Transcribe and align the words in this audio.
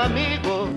amigo. 0.00 0.68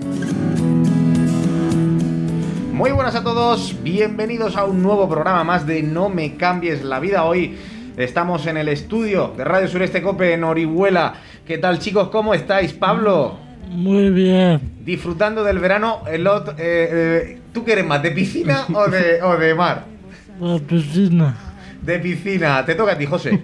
Muy 2.72 2.90
buenas 2.90 3.14
a 3.14 3.22
todos, 3.22 3.76
bienvenidos 3.82 4.56
a 4.56 4.64
un 4.64 4.82
nuevo 4.82 5.08
programa 5.08 5.44
más 5.44 5.66
de 5.66 5.82
No 5.82 6.08
me 6.08 6.36
cambies 6.36 6.82
la 6.82 6.98
vida. 7.00 7.24
Hoy 7.24 7.56
estamos 7.96 8.46
en 8.46 8.56
el 8.56 8.68
estudio 8.68 9.32
de 9.36 9.44
Radio 9.44 9.68
Sureste 9.68 10.02
Cope 10.02 10.32
en 10.34 10.44
Orihuela. 10.44 11.14
¿Qué 11.46 11.58
tal 11.58 11.78
chicos? 11.78 12.08
¿Cómo 12.08 12.34
estáis? 12.34 12.72
Pablo. 12.72 13.36
Muy 13.70 14.10
bien. 14.10 14.60
Disfrutando 14.84 15.44
del 15.44 15.58
verano. 15.58 16.00
El 16.10 16.26
ot- 16.26 16.54
eh, 16.58 16.88
eh, 16.92 17.38
¿Tú 17.52 17.64
qué 17.64 17.72
eres 17.74 17.86
más, 17.86 18.02
de 18.02 18.10
piscina 18.10 18.66
o 18.74 18.88
de, 18.88 19.22
o 19.22 19.36
de 19.36 19.54
mar? 19.54 19.84
La 20.40 20.58
piscina. 20.58 21.36
De 21.80 21.98
piscina. 21.98 22.64
Te 22.64 22.74
toca 22.74 22.92
a 22.92 22.98
ti, 22.98 23.06
José. 23.06 23.40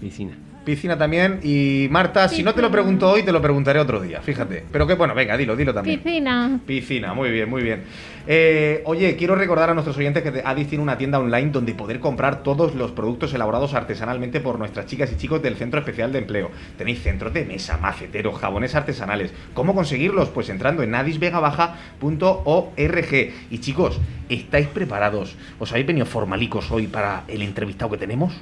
Piscina. 0.00 0.36
Piscina 0.64 0.96
también. 0.96 1.40
Y 1.42 1.88
Marta, 1.90 2.28
si 2.28 2.42
no 2.42 2.54
te 2.54 2.62
lo 2.62 2.70
pregunto 2.70 3.10
hoy, 3.10 3.22
te 3.22 3.32
lo 3.32 3.42
preguntaré 3.42 3.78
otro 3.78 4.00
día, 4.00 4.22
fíjate. 4.22 4.64
Pero 4.72 4.86
que 4.86 4.94
bueno, 4.94 5.14
venga, 5.14 5.36
dilo, 5.36 5.56
dilo 5.56 5.74
también. 5.74 6.00
Piscina. 6.00 6.60
Piscina, 6.66 7.14
muy 7.14 7.30
bien, 7.30 7.48
muy 7.48 7.62
bien. 7.62 7.82
Eh, 8.26 8.82
oye, 8.86 9.16
quiero 9.16 9.34
recordar 9.34 9.68
a 9.68 9.74
nuestros 9.74 9.98
oyentes 9.98 10.22
que 10.22 10.42
Adis 10.42 10.68
tiene 10.68 10.82
una 10.82 10.96
tienda 10.96 11.18
online 11.18 11.50
donde 11.50 11.74
poder 11.74 12.00
comprar 12.00 12.42
todos 12.42 12.74
los 12.74 12.92
productos 12.92 13.34
elaborados 13.34 13.74
artesanalmente 13.74 14.40
por 14.40 14.58
nuestras 14.58 14.86
chicas 14.86 15.12
y 15.12 15.16
chicos 15.16 15.42
del 15.42 15.56
Centro 15.56 15.80
Especial 15.80 16.12
de 16.12 16.20
Empleo. 16.20 16.50
Tenéis 16.78 17.02
centros 17.02 17.34
de 17.34 17.44
mesa, 17.44 17.76
maceteros, 17.76 18.38
jabones 18.38 18.74
artesanales. 18.74 19.34
¿Cómo 19.52 19.74
conseguirlos? 19.74 20.30
Pues 20.30 20.48
entrando 20.48 20.82
en 20.82 20.94
adisvegabaja.org. 20.94 23.32
Y 23.50 23.58
chicos, 23.58 24.00
¿estáis 24.30 24.68
preparados? 24.68 25.36
¿Os 25.58 25.70
habéis 25.72 25.86
venido 25.86 26.06
formalicos 26.06 26.70
hoy 26.70 26.86
para 26.86 27.24
el 27.28 27.42
entrevistado 27.42 27.90
que 27.90 27.98
tenemos? 27.98 28.32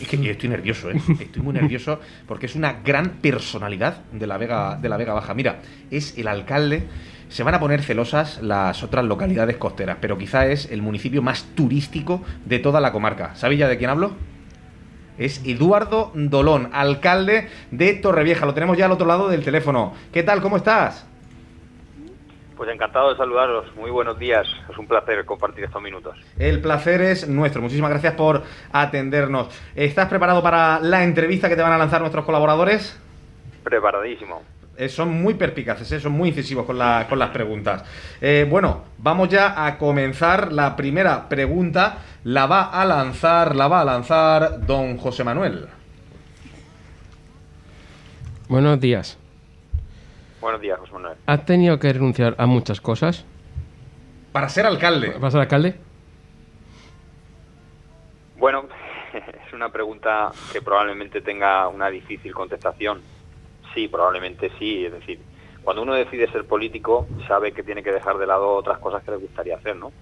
Es 0.00 0.08
que 0.08 0.30
estoy 0.30 0.48
nervioso, 0.48 0.90
¿eh? 0.90 1.00
Estoy 1.20 1.42
muy 1.42 1.52
nervioso 1.52 2.00
porque 2.26 2.46
es 2.46 2.54
una 2.54 2.80
gran 2.84 3.18
personalidad 3.20 4.04
de 4.12 4.26
la 4.26 4.38
Vega, 4.38 4.76
de 4.76 4.88
la 4.88 4.96
Vega 4.96 5.14
Baja. 5.14 5.34
Mira, 5.34 5.60
es 5.90 6.16
el 6.16 6.28
alcalde. 6.28 6.84
Se 7.28 7.42
van 7.42 7.54
a 7.54 7.60
poner 7.60 7.82
celosas 7.82 8.40
las 8.42 8.82
otras 8.82 9.04
localidades 9.04 9.56
costeras, 9.56 9.98
pero 10.00 10.16
quizá 10.16 10.46
es 10.46 10.70
el 10.70 10.80
municipio 10.80 11.20
más 11.20 11.44
turístico 11.54 12.22
de 12.46 12.58
toda 12.58 12.80
la 12.80 12.92
comarca. 12.92 13.34
¿Sabéis 13.34 13.60
ya 13.60 13.68
de 13.68 13.76
quién 13.76 13.90
hablo? 13.90 14.12
Es 15.18 15.42
Eduardo 15.44 16.12
Dolón, 16.14 16.70
alcalde 16.72 17.48
de 17.70 17.94
Torrevieja. 17.94 18.46
Lo 18.46 18.54
tenemos 18.54 18.78
ya 18.78 18.86
al 18.86 18.92
otro 18.92 19.06
lado 19.06 19.28
del 19.28 19.44
teléfono. 19.44 19.92
¿Qué 20.12 20.22
tal? 20.22 20.40
¿Cómo 20.40 20.56
estás? 20.56 21.06
Pues 22.58 22.68
encantado 22.70 23.10
de 23.10 23.16
saludaros. 23.16 23.66
Muy 23.76 23.90
buenos 23.90 24.18
días. 24.18 24.46
Es 24.68 24.76
un 24.76 24.86
placer 24.88 25.24
compartir 25.24 25.62
estos 25.64 25.80
minutos. 25.80 26.18
El 26.38 26.60
placer 26.60 27.00
es 27.00 27.28
nuestro. 27.28 27.62
Muchísimas 27.62 27.88
gracias 27.90 28.14
por 28.14 28.42
atendernos. 28.72 29.48
¿Estás 29.76 30.08
preparado 30.08 30.42
para 30.42 30.80
la 30.80 31.04
entrevista 31.04 31.48
que 31.48 31.54
te 31.54 31.62
van 31.62 31.70
a 31.72 31.78
lanzar 31.78 32.00
nuestros 32.00 32.24
colaboradores? 32.24 32.98
Preparadísimo. 33.62 34.42
Eh, 34.76 34.88
son 34.88 35.08
muy 35.22 35.34
perspicaces, 35.34 35.90
eh, 35.92 36.00
son 36.00 36.12
muy 36.12 36.28
incisivos 36.30 36.64
con, 36.66 36.78
la- 36.78 37.06
con 37.08 37.18
las 37.18 37.30
preguntas. 37.30 37.84
Eh, 38.20 38.46
bueno, 38.48 38.84
vamos 38.98 39.28
ya 39.28 39.64
a 39.66 39.78
comenzar. 39.78 40.52
La 40.52 40.74
primera 40.76 41.28
pregunta 41.28 41.98
la 42.24 42.46
va 42.46 42.62
a 42.70 42.84
lanzar, 42.84 43.54
la 43.54 43.68
va 43.68 43.80
a 43.80 43.84
lanzar 43.84 44.66
don 44.66 44.96
José 44.98 45.22
Manuel. 45.22 45.66
Buenos 48.48 48.80
días. 48.80 49.16
Buenos 50.40 50.60
días, 50.60 50.78
José 50.78 50.92
Manuel. 50.92 51.16
¿Has 51.26 51.44
tenido 51.44 51.78
que 51.78 51.92
renunciar 51.92 52.34
a 52.38 52.46
muchas 52.46 52.80
cosas? 52.80 53.24
Para 54.32 54.48
ser 54.48 54.66
alcalde. 54.66 55.16
¿Vas 55.18 55.34
al 55.34 55.42
alcalde? 55.42 55.74
Bueno, 58.36 58.66
es 59.46 59.52
una 59.52 59.70
pregunta 59.70 60.30
que 60.52 60.62
probablemente 60.62 61.20
tenga 61.20 61.66
una 61.68 61.90
difícil 61.90 62.32
contestación. 62.32 63.00
Sí, 63.74 63.88
probablemente 63.88 64.50
sí. 64.58 64.84
Es 64.86 64.92
decir, 64.92 65.20
cuando 65.64 65.82
uno 65.82 65.94
decide 65.94 66.30
ser 66.30 66.46
político, 66.46 67.08
sabe 67.26 67.52
que 67.52 67.64
tiene 67.64 67.82
que 67.82 67.92
dejar 67.92 68.16
de 68.18 68.26
lado 68.26 68.54
otras 68.54 68.78
cosas 68.78 69.02
que 69.02 69.10
le 69.10 69.16
gustaría 69.16 69.56
hacer, 69.56 69.74
¿no? 69.74 69.92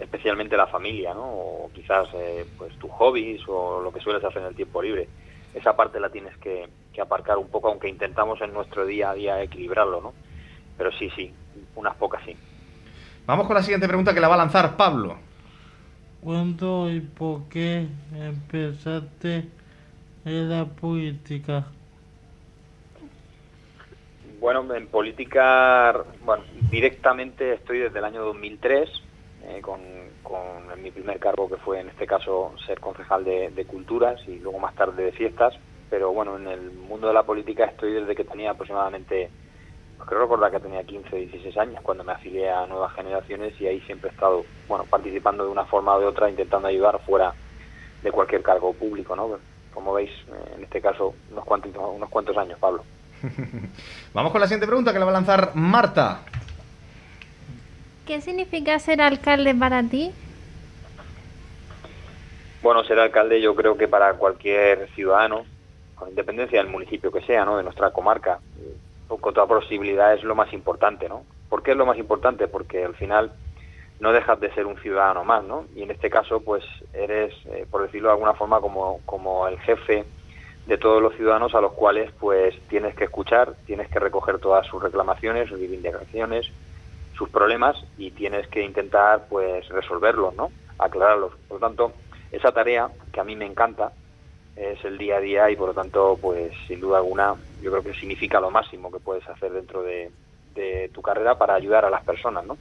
Especialmente 0.00 0.56
la 0.56 0.66
familia, 0.66 1.14
¿no? 1.14 1.24
O 1.24 1.70
quizás 1.72 2.08
eh, 2.14 2.44
pues 2.58 2.76
tus 2.78 2.90
hobbies 2.90 3.42
o 3.46 3.80
lo 3.80 3.92
que 3.92 4.00
sueles 4.00 4.24
hacer 4.24 4.42
en 4.42 4.48
el 4.48 4.56
tiempo 4.56 4.82
libre. 4.82 5.08
Esa 5.54 5.76
parte 5.76 6.00
la 6.00 6.10
tienes 6.10 6.36
que, 6.38 6.68
que 6.94 7.02
aparcar 7.02 7.36
un 7.36 7.48
poco, 7.48 7.68
aunque 7.68 7.88
intentamos 7.88 8.40
en 8.40 8.54
nuestro 8.54 8.86
día 8.86 9.10
a 9.10 9.14
día 9.14 9.42
equilibrarlo, 9.42 10.00
¿no? 10.00 10.14
Pero 10.78 10.90
sí, 10.92 11.10
sí, 11.14 11.32
unas 11.74 11.94
pocas 11.96 12.22
sí. 12.24 12.34
Vamos 13.26 13.46
con 13.46 13.56
la 13.56 13.62
siguiente 13.62 13.88
pregunta 13.88 14.14
que 14.14 14.20
la 14.20 14.28
va 14.28 14.34
a 14.34 14.38
lanzar 14.38 14.76
Pablo. 14.76 15.16
¿Cuándo 16.22 16.90
y 16.90 17.00
por 17.00 17.48
qué 17.48 17.86
empezaste 18.14 19.44
en 20.24 20.50
la 20.50 20.64
política? 20.64 21.66
Bueno, 24.40 24.74
en 24.74 24.86
política, 24.88 26.04
bueno, 26.24 26.44
directamente 26.70 27.54
estoy 27.54 27.78
desde 27.78 27.98
el 27.98 28.04
año 28.04 28.22
2003, 28.24 28.90
eh, 29.44 29.60
con, 29.60 29.80
con 30.22 30.70
en 30.74 30.82
mi 30.82 30.90
primer 30.90 31.18
cargo 31.18 31.48
que 31.48 31.56
fue 31.56 31.80
en 31.80 31.88
este 31.88 32.06
caso 32.06 32.54
ser 32.66 32.78
concejal 32.80 33.24
de, 33.24 33.50
de 33.50 33.64
culturas 33.64 34.20
y 34.28 34.38
luego 34.38 34.58
más 34.58 34.74
tarde 34.74 35.04
de 35.04 35.12
fiestas, 35.12 35.54
pero 35.90 36.12
bueno, 36.12 36.36
en 36.36 36.46
el 36.46 36.72
mundo 36.72 37.08
de 37.08 37.14
la 37.14 37.22
política 37.22 37.66
estoy 37.66 37.92
desde 37.92 38.14
que 38.14 38.24
tenía 38.24 38.50
aproximadamente, 38.50 39.30
pues 39.96 40.08
creo 40.08 40.22
recordar 40.22 40.50
que 40.50 40.60
tenía 40.60 40.82
15, 40.82 41.16
16 41.16 41.56
años 41.56 41.80
cuando 41.82 42.04
me 42.04 42.12
afilié 42.12 42.50
a 42.50 42.66
Nuevas 42.66 42.94
Generaciones 42.94 43.58
y 43.60 43.66
ahí 43.66 43.80
siempre 43.82 44.10
he 44.10 44.12
estado, 44.12 44.44
bueno, 44.68 44.84
participando 44.84 45.44
de 45.44 45.50
una 45.50 45.64
forma 45.64 45.94
o 45.94 46.00
de 46.00 46.06
otra, 46.06 46.30
intentando 46.30 46.68
ayudar 46.68 47.00
fuera 47.04 47.34
de 48.02 48.12
cualquier 48.12 48.42
cargo 48.42 48.72
público, 48.72 49.16
¿no? 49.16 49.38
Como 49.72 49.92
veis, 49.94 50.10
eh, 50.10 50.54
en 50.56 50.64
este 50.64 50.80
caso, 50.80 51.14
unos 51.30 51.44
cuantos, 51.44 51.72
unos 51.74 52.08
cuantos 52.08 52.36
años, 52.36 52.58
Pablo. 52.58 52.84
Vamos 54.14 54.32
con 54.32 54.40
la 54.40 54.46
siguiente 54.46 54.66
pregunta 54.66 54.92
que 54.92 54.98
la 54.98 55.04
va 55.04 55.10
a 55.10 55.14
lanzar 55.14 55.52
Marta. 55.54 56.20
¿Qué 58.06 58.20
significa 58.20 58.78
ser 58.78 59.00
alcalde 59.00 59.54
para 59.54 59.82
ti? 59.82 60.12
Bueno, 62.62 62.84
ser 62.84 62.98
alcalde 62.98 63.40
yo 63.40 63.54
creo 63.54 63.76
que 63.76 63.88
para 63.88 64.14
cualquier 64.14 64.88
ciudadano, 64.94 65.44
independencia 66.08 66.58
del 66.58 66.70
municipio 66.70 67.12
que 67.12 67.22
sea, 67.22 67.44
¿no? 67.44 67.56
de 67.56 67.62
nuestra 67.62 67.90
comarca, 67.90 68.40
con 69.08 69.34
toda 69.34 69.46
posibilidad 69.46 70.14
es 70.14 70.24
lo 70.24 70.34
más 70.34 70.52
importante, 70.52 71.08
¿no? 71.08 71.24
¿Por 71.48 71.62
qué 71.62 71.72
es 71.72 71.76
lo 71.76 71.86
más 71.86 71.98
importante? 71.98 72.48
Porque 72.48 72.84
al 72.84 72.94
final 72.94 73.32
no 74.00 74.12
dejas 74.12 74.40
de 74.40 74.52
ser 74.54 74.66
un 74.66 74.76
ciudadano 74.78 75.24
más, 75.24 75.44
¿no? 75.44 75.66
Y 75.74 75.82
en 75.82 75.90
este 75.90 76.10
caso, 76.10 76.40
pues 76.40 76.64
eres, 76.92 77.32
eh, 77.46 77.66
por 77.70 77.82
decirlo 77.82 78.08
de 78.08 78.14
alguna 78.14 78.34
forma, 78.34 78.60
como, 78.60 79.00
como 79.06 79.46
el 79.46 79.58
jefe 79.60 80.04
de 80.66 80.78
todos 80.78 81.02
los 81.02 81.14
ciudadanos 81.14 81.54
a 81.54 81.60
los 81.60 81.72
cuales 81.72 82.10
pues 82.18 82.58
tienes 82.68 82.94
que 82.94 83.04
escuchar, 83.04 83.54
tienes 83.66 83.88
que 83.88 83.98
recoger 83.98 84.38
todas 84.38 84.66
sus 84.66 84.82
reclamaciones, 84.82 85.48
sus 85.48 85.58
reivindicaciones, 85.58 86.50
sus 87.16 87.28
problemas 87.28 87.76
y 87.98 88.10
tienes 88.10 88.48
que 88.48 88.62
intentar 88.62 89.26
pues 89.28 89.68
resolverlos, 89.68 90.34
¿no? 90.34 90.50
Aclararlos. 90.78 91.32
Por 91.48 91.60
lo 91.60 91.66
tanto, 91.66 91.92
esa 92.32 92.52
tarea 92.52 92.90
que 93.12 93.20
a 93.20 93.24
mí 93.24 93.36
me 93.36 93.46
encanta 93.46 93.92
es 94.56 94.84
el 94.84 94.96
día 94.98 95.16
a 95.16 95.20
día 95.20 95.50
y 95.50 95.56
por 95.56 95.68
lo 95.68 95.74
tanto 95.74 96.18
pues 96.20 96.52
sin 96.68 96.80
duda 96.80 96.98
alguna 96.98 97.34
yo 97.62 97.70
creo 97.70 97.82
que 97.82 97.94
significa 97.94 98.40
lo 98.40 98.50
máximo 98.50 98.90
que 98.92 99.00
puedes 99.00 99.28
hacer 99.28 99.52
dentro 99.52 99.82
de, 99.82 100.10
de 100.54 100.90
tu 100.94 101.02
carrera 101.02 101.36
para 101.36 101.54
ayudar 101.54 101.84
a 101.84 101.90
las 101.90 102.02
personas, 102.04 102.44
¿no? 102.46 102.56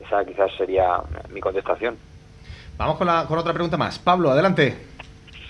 Esa 0.00 0.24
quizás 0.24 0.50
sería 0.56 1.00
mi 1.30 1.40
contestación. 1.40 1.98
Vamos 2.76 2.96
con, 2.98 3.06
la, 3.08 3.26
con 3.26 3.36
otra 3.38 3.52
pregunta 3.52 3.76
más. 3.76 3.98
Pablo, 3.98 4.30
adelante. 4.30 4.76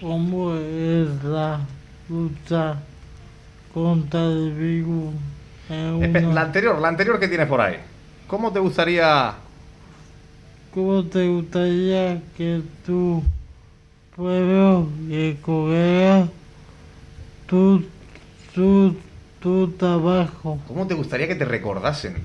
¿Cómo 0.00 0.54
es 0.54 1.22
la 1.25 1.60
lucha 2.08 2.76
contra 3.75 4.20
el 4.25 4.52
virus 4.52 5.12
una- 5.69 6.32
La 6.32 6.40
anterior, 6.42 6.78
la 6.78 6.88
anterior 6.88 7.20
que 7.20 7.28
tienes 7.28 7.46
por 7.46 7.60
ahí. 7.60 7.76
¿Cómo 8.26 8.50
te 8.52 8.58
gustaría 8.58 9.34
¿Cómo 10.72 11.04
te 11.04 11.26
gustaría 11.28 12.20
que 12.37 12.62
tu 12.87 13.22
pueblo 14.18 14.88
y 15.08 15.34
colega 15.34 16.26
tu, 17.46 17.84
tu, 18.52 18.96
tu 19.40 19.70
trabajo? 19.76 20.58
¿Cómo 20.66 20.88
te 20.88 20.94
gustaría 20.94 21.28
que 21.28 21.36
te 21.36 21.44
recordasen? 21.44 22.16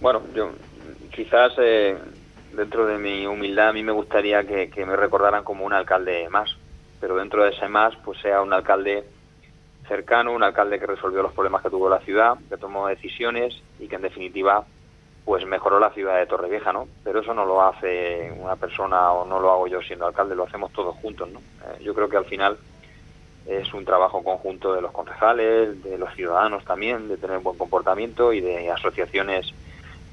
Bueno, 0.00 0.22
yo 0.34 0.52
quizás 1.14 1.52
eh, 1.58 1.98
dentro 2.56 2.86
de 2.86 2.96
mi 2.96 3.26
humildad 3.26 3.68
a 3.68 3.72
mí 3.74 3.82
me 3.82 3.92
gustaría 3.92 4.44
que, 4.44 4.70
que 4.70 4.86
me 4.86 4.96
recordaran 4.96 5.44
como 5.44 5.66
un 5.66 5.74
alcalde 5.74 6.30
más, 6.30 6.56
pero 6.98 7.16
dentro 7.16 7.44
de 7.44 7.50
ese 7.50 7.68
más 7.68 7.94
pues 8.06 8.18
sea 8.20 8.40
un 8.40 8.54
alcalde 8.54 9.04
cercano, 9.86 10.32
un 10.32 10.42
alcalde 10.42 10.80
que 10.80 10.86
resolvió 10.86 11.22
los 11.22 11.34
problemas 11.34 11.62
que 11.62 11.68
tuvo 11.68 11.90
la 11.90 12.00
ciudad, 12.00 12.38
que 12.48 12.56
tomó 12.56 12.88
decisiones 12.88 13.54
y 13.78 13.86
que 13.86 13.96
en 13.96 14.02
definitiva 14.02 14.64
pues 15.24 15.46
mejoró 15.46 15.80
la 15.80 15.90
ciudad 15.90 16.18
de 16.18 16.26
Torrevieja, 16.26 16.72
¿no? 16.72 16.86
Pero 17.02 17.20
eso 17.20 17.32
no 17.32 17.46
lo 17.46 17.62
hace 17.62 18.30
una 18.38 18.56
persona 18.56 19.10
o 19.12 19.24
no 19.24 19.40
lo 19.40 19.50
hago 19.50 19.66
yo 19.66 19.80
siendo 19.80 20.06
alcalde, 20.06 20.34
lo 20.34 20.44
hacemos 20.44 20.70
todos 20.72 20.94
juntos, 20.96 21.28
¿no? 21.30 21.38
Eh, 21.38 21.82
yo 21.82 21.94
creo 21.94 22.08
que 22.08 22.18
al 22.18 22.26
final 22.26 22.58
es 23.46 23.72
un 23.72 23.84
trabajo 23.84 24.22
conjunto 24.22 24.74
de 24.74 24.82
los 24.82 24.92
concejales, 24.92 25.82
de 25.82 25.96
los 25.98 26.12
ciudadanos 26.14 26.64
también, 26.64 27.08
de 27.08 27.16
tener 27.16 27.38
buen 27.38 27.56
comportamiento 27.56 28.32
y 28.32 28.40
de 28.40 28.70
asociaciones, 28.70 29.52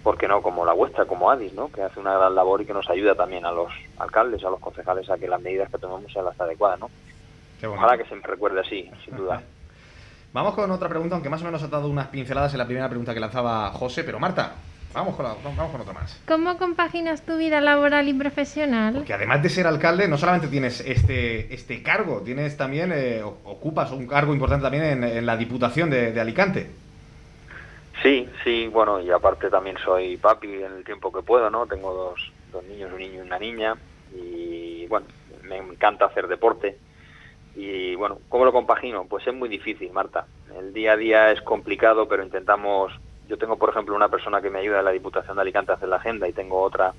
¿por 0.03 0.17
qué 0.17 0.27
no?, 0.27 0.41
como 0.41 0.65
la 0.65 0.73
vuestra, 0.73 1.05
como 1.05 1.29
ADIS, 1.29 1.53
¿no?, 1.53 1.69
que 1.71 1.81
hace 1.81 1.99
una 1.99 2.17
gran 2.17 2.33
labor 2.33 2.61
y 2.61 2.65
que 2.65 2.73
nos 2.73 2.89
ayuda 2.89 3.15
también 3.15 3.45
a 3.45 3.51
los 3.51 3.71
alcaldes, 3.99 4.43
a 4.43 4.49
los 4.49 4.59
concejales, 4.59 5.09
a 5.09 5.17
que 5.17 5.27
las 5.27 5.41
medidas 5.41 5.69
que 5.69 5.77
tomemos 5.77 6.11
sean 6.11 6.25
las 6.25 6.39
adecuadas, 6.39 6.79
¿no? 6.79 6.89
Ojalá 7.63 7.97
que 7.97 8.05
se 8.05 8.15
me 8.15 8.21
recuerde 8.21 8.61
así, 8.61 8.89
sin 9.05 9.17
duda. 9.17 9.41
Vamos 10.33 10.55
con 10.55 10.71
otra 10.71 10.87
pregunta, 10.87 11.15
aunque 11.15 11.29
más 11.29 11.41
o 11.41 11.45
menos 11.45 11.61
ha 11.61 11.67
dado 11.67 11.89
unas 11.89 12.07
pinceladas 12.07 12.53
en 12.53 12.59
la 12.59 12.65
primera 12.65 12.87
pregunta 12.87 13.13
que 13.13 13.19
lanzaba 13.19 13.69
José, 13.71 14.05
pero 14.05 14.17
Marta, 14.17 14.55
Vamos 14.93 15.15
con, 15.15 15.25
vamos 15.25 15.71
con 15.71 15.81
otra 15.81 15.93
más. 15.93 16.21
¿Cómo 16.27 16.57
compaginas 16.57 17.25
tu 17.25 17.37
vida 17.37 17.61
laboral 17.61 18.09
y 18.09 18.13
profesional? 18.13 18.93
Porque 18.95 19.13
además 19.13 19.41
de 19.41 19.49
ser 19.49 19.65
alcalde, 19.65 20.07
no 20.07 20.17
solamente 20.17 20.47
tienes 20.47 20.81
este, 20.81 21.53
este 21.53 21.81
cargo, 21.81 22.21
tienes 22.21 22.57
también, 22.57 22.91
eh, 22.93 23.23
ocupas 23.23 23.91
un 23.91 24.05
cargo 24.05 24.33
importante 24.33 24.63
también 24.63 25.03
en, 25.03 25.25
la 25.25 25.37
Diputación 25.37 25.89
de, 25.89 26.19
Alicante. 26.19 26.69
Sí, 28.03 28.27
sí, 28.43 28.67
bueno, 28.67 28.99
y 28.99 29.11
aparte 29.11 29.49
también 29.49 29.77
soy 29.77 30.17
papi 30.17 30.47
en 30.47 30.73
el 30.73 30.83
tiempo 30.83 31.11
que 31.11 31.21
puedo, 31.21 31.49
¿no? 31.49 31.67
Tengo 31.67 31.93
dos, 31.93 32.31
dos 32.51 32.63
niños, 32.65 32.91
un 32.91 32.97
niño 32.97 33.23
y 33.23 33.27
una 33.27 33.39
niña, 33.39 33.75
y 34.13 34.87
bueno, 34.87 35.05
me 35.43 35.57
encanta 35.57 36.05
hacer 36.05 36.27
deporte. 36.27 36.77
Y 37.55 37.95
bueno, 37.95 38.19
¿cómo 38.29 38.45
lo 38.45 38.51
compagino? 38.51 39.05
Pues 39.05 39.25
es 39.27 39.33
muy 39.33 39.47
difícil, 39.47 39.91
Marta. 39.91 40.25
El 40.57 40.73
día 40.73 40.93
a 40.93 40.97
día 40.97 41.31
es 41.31 41.41
complicado, 41.41 42.07
pero 42.07 42.23
intentamos 42.23 42.93
yo 43.31 43.37
tengo, 43.37 43.55
por 43.55 43.69
ejemplo, 43.69 43.95
una 43.95 44.09
persona 44.09 44.41
que 44.41 44.49
me 44.49 44.59
ayuda 44.59 44.79
en 44.79 44.85
la 44.85 44.91
Diputación 44.91 45.37
de 45.37 45.43
Alicante 45.43 45.71
a 45.71 45.75
hacer 45.75 45.87
la 45.87 45.95
agenda 45.95 46.27
y 46.27 46.33
tengo 46.33 46.61
otra 46.61 46.91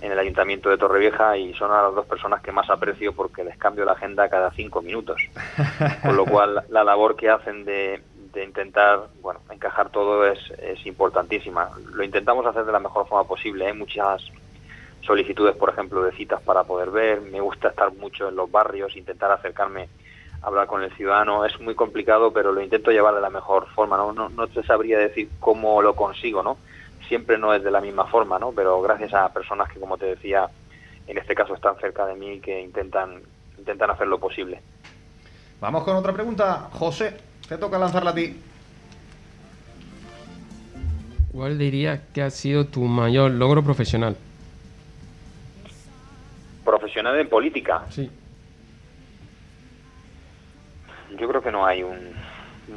en 0.00 0.12
el 0.12 0.18
Ayuntamiento 0.18 0.70
de 0.70 0.78
Torrevieja 0.78 1.36
y 1.36 1.54
son 1.54 1.72
las 1.72 1.92
dos 1.92 2.06
personas 2.06 2.40
que 2.40 2.52
más 2.52 2.70
aprecio 2.70 3.12
porque 3.12 3.42
les 3.42 3.58
cambio 3.58 3.84
la 3.84 3.92
agenda 3.92 4.28
cada 4.28 4.52
cinco 4.52 4.80
minutos. 4.80 5.20
Con 6.02 6.16
lo 6.16 6.24
cual, 6.24 6.62
la 6.70 6.84
labor 6.84 7.16
que 7.16 7.30
hacen 7.30 7.64
de, 7.64 8.00
intentar 8.40 9.08
bueno 9.20 9.40
encajar 9.50 9.90
todo 9.90 10.24
es, 10.24 10.38
es 10.62 10.86
importantísima. 10.86 11.70
Lo 11.92 12.04
intentamos 12.04 12.46
hacer 12.46 12.64
de 12.64 12.70
la 12.70 12.78
mejor 12.78 13.08
forma 13.08 13.26
posible. 13.26 13.66
Hay 13.66 13.72
muchas 13.72 14.22
solicitudes, 15.00 15.56
por 15.56 15.70
ejemplo, 15.70 16.00
de 16.04 16.12
citas 16.12 16.40
para 16.42 16.62
poder 16.62 16.92
ver. 16.92 17.22
Me 17.22 17.40
gusta 17.40 17.70
estar 17.70 17.92
mucho 17.92 18.28
en 18.28 18.36
los 18.36 18.48
barrios, 18.48 18.94
intentar 18.96 19.32
acercarme 19.32 19.88
hablar 20.46 20.68
con 20.68 20.82
el 20.82 20.92
ciudadano. 20.92 21.44
Es 21.44 21.60
muy 21.60 21.74
complicado, 21.74 22.32
pero 22.32 22.52
lo 22.52 22.62
intento 22.62 22.92
llevar 22.92 23.14
de 23.16 23.20
la 23.20 23.30
mejor 23.30 23.66
forma. 23.74 23.96
¿no? 23.96 24.12
No, 24.12 24.28
no 24.28 24.46
te 24.46 24.62
sabría 24.62 24.98
decir 24.98 25.28
cómo 25.40 25.82
lo 25.82 25.96
consigo, 25.96 26.42
¿no? 26.42 26.56
Siempre 27.08 27.36
no 27.36 27.52
es 27.52 27.64
de 27.64 27.70
la 27.70 27.80
misma 27.80 28.06
forma, 28.06 28.38
¿no? 28.38 28.52
Pero 28.52 28.80
gracias 28.80 29.12
a 29.12 29.32
personas 29.32 29.68
que, 29.70 29.80
como 29.80 29.98
te 29.98 30.06
decía, 30.06 30.48
en 31.08 31.18
este 31.18 31.34
caso 31.34 31.54
están 31.54 31.76
cerca 31.78 32.06
de 32.06 32.14
mí 32.14 32.34
y 32.34 32.40
que 32.40 32.60
intentan, 32.60 33.22
intentan 33.58 33.90
hacer 33.90 34.06
lo 34.06 34.18
posible. 34.18 34.60
Vamos 35.60 35.82
con 35.82 35.96
otra 35.96 36.12
pregunta. 36.12 36.68
José, 36.72 37.16
te 37.48 37.58
toca 37.58 37.78
lanzarla 37.78 38.10
a 38.10 38.14
ti. 38.14 38.40
¿Cuál 41.32 41.58
dirías 41.58 42.00
que 42.14 42.22
ha 42.22 42.30
sido 42.30 42.66
tu 42.66 42.82
mayor 42.82 43.32
logro 43.32 43.64
profesional? 43.64 44.16
Profesional 46.64 47.18
en 47.18 47.28
política. 47.28 47.84
Sí 47.90 48.10
yo 51.16 51.28
creo 51.28 51.42
que 51.42 51.50
no 51.50 51.66
hay 51.66 51.82
un, 51.82 52.14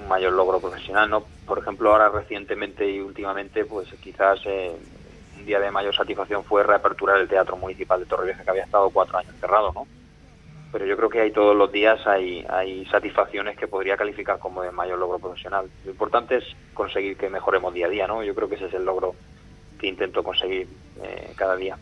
mayor 0.08 0.34
logro 0.34 0.60
profesional, 0.60 1.10
¿no? 1.10 1.24
Por 1.46 1.58
ejemplo, 1.58 1.92
ahora 1.92 2.10
recientemente 2.10 2.88
y 2.90 3.00
últimamente, 3.00 3.66
pues 3.66 3.92
quizás 4.02 4.40
eh, 4.46 4.72
un 5.38 5.46
día 5.46 5.60
de 5.60 5.72
mayor 5.72 5.96
satisfacción 5.96 6.44
fue 6.44 6.64
reaperturar 6.64 7.18
el 7.18 7.28
Teatro 7.28 7.58
Municipal 7.58 8.00
de 8.00 8.06
Torrevieja, 8.06 8.44
que 8.44 8.50
había 8.52 8.66
estado 8.66 8.90
cuatro 8.92 9.18
años 9.18 9.34
cerrado, 9.40 9.72
¿no? 9.74 9.88
Pero 10.72 10.86
yo 10.86 10.96
creo 10.96 11.10
que 11.10 11.22
hay 11.22 11.32
todos 11.32 11.56
los 11.56 11.72
días 11.72 12.06
hay, 12.06 12.46
hay 12.48 12.86
satisfacciones 12.86 13.58
que 13.58 13.68
podría 13.68 13.98
calificar 13.98 14.38
como 14.38 14.62
de 14.62 14.70
mayor 14.70 15.00
logro 15.00 15.18
profesional. 15.18 15.68
Lo 15.84 15.92
importante 15.92 16.38
es 16.38 16.44
conseguir 16.76 17.18
que 17.18 17.30
mejoremos 17.30 17.74
día 17.74 17.88
a 17.88 17.90
día, 17.90 18.08
¿no? 18.08 18.24
Yo 18.24 18.36
creo 18.36 18.48
que 18.48 18.56
ese 18.56 18.66
es 18.66 18.74
el 18.76 18.86
logro 18.86 19.16
que 19.80 19.88
intento 19.88 20.22
conseguir 20.22 20.68
eh, 21.02 21.34
cada 21.36 21.56
día. 21.56 21.78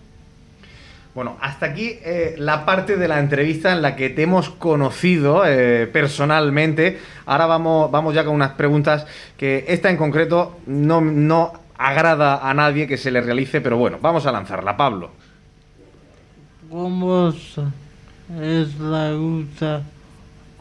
Bueno, 1.18 1.36
hasta 1.42 1.66
aquí 1.66 1.98
eh, 2.04 2.36
la 2.38 2.64
parte 2.64 2.96
de 2.96 3.08
la 3.08 3.18
entrevista 3.18 3.72
en 3.72 3.82
la 3.82 3.96
que 3.96 4.12
te 4.12 4.22
hemos 4.22 4.52
conocido 4.52 5.42
eh, 5.48 5.88
personalmente. 5.88 7.00
Ahora 7.26 7.48
vamos, 7.48 7.90
vamos 7.90 8.14
ya 8.14 8.24
con 8.24 8.36
unas 8.36 8.52
preguntas 8.52 9.08
que 9.36 9.66
esta 9.68 9.90
en 9.90 9.98
concreto 9.98 10.60
no, 10.68 11.02
no 11.02 11.54
agrada 11.76 12.48
a 12.48 12.54
nadie 12.54 12.86
que 12.86 12.98
se 12.98 13.10
le 13.10 13.22
realice, 13.22 13.62
pero 13.62 13.78
bueno, 13.78 13.98
vamos 14.00 14.28
a 14.28 14.32
lanzarla, 14.32 14.78
Pablo. 14.78 15.10
¿Cómo 16.70 17.30
es 17.30 18.80
la 18.80 19.10
lucha 19.10 19.82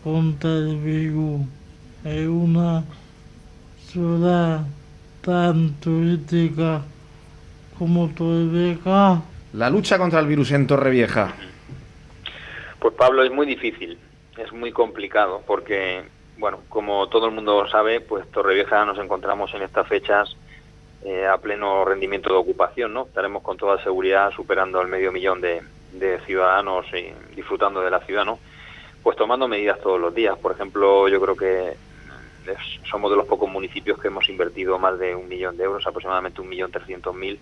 contra 0.02 0.48
el 0.48 0.78
virus 0.78 1.42
en 2.02 2.30
una 2.30 2.82
ciudad 3.92 4.64
tan 5.20 5.74
turística 5.80 6.80
como 7.78 8.08
Torreveja? 8.08 9.20
La 9.56 9.70
lucha 9.70 9.96
contra 9.96 10.20
el 10.20 10.26
virus 10.26 10.52
en 10.52 10.66
Torrevieja. 10.66 11.32
Pues 12.78 12.92
Pablo, 12.92 13.22
es 13.22 13.32
muy 13.32 13.46
difícil, 13.46 13.98
es 14.36 14.52
muy 14.52 14.70
complicado, 14.70 15.42
porque, 15.46 16.04
bueno, 16.36 16.60
como 16.68 17.08
todo 17.08 17.24
el 17.24 17.32
mundo 17.32 17.66
sabe, 17.66 18.02
pues 18.02 18.30
Torrevieja 18.30 18.84
nos 18.84 18.98
encontramos 18.98 19.54
en 19.54 19.62
estas 19.62 19.88
fechas 19.88 20.36
eh, 21.06 21.26
a 21.26 21.38
pleno 21.38 21.86
rendimiento 21.86 22.28
de 22.28 22.36
ocupación, 22.36 22.92
¿no? 22.92 23.06
Estaremos 23.06 23.42
con 23.42 23.56
toda 23.56 23.82
seguridad 23.82 24.30
superando 24.30 24.78
el 24.82 24.88
medio 24.88 25.10
millón 25.10 25.40
de, 25.40 25.62
ciudadanos 26.26 26.84
y 26.92 27.34
disfrutando 27.34 27.80
de 27.80 27.90
la 27.90 28.00
ciudad, 28.00 28.26
¿no? 28.26 28.38
Pues 29.02 29.16
tomando 29.16 29.48
medidas 29.48 29.80
todos 29.80 29.98
los 29.98 30.14
días. 30.14 30.36
Por 30.36 30.52
ejemplo, 30.52 31.08
yo 31.08 31.18
creo 31.18 31.34
que 31.34 31.72
somos 32.90 33.10
de 33.10 33.16
los 33.16 33.26
pocos 33.26 33.50
municipios 33.50 33.98
que 33.98 34.08
hemos 34.08 34.28
invertido 34.28 34.78
más 34.78 34.98
de 34.98 35.14
un 35.14 35.26
millón 35.26 35.56
de 35.56 35.64
euros, 35.64 35.86
aproximadamente 35.86 36.42
un 36.42 36.50
millón 36.50 36.70
trescientos 36.70 37.14
mil 37.14 37.40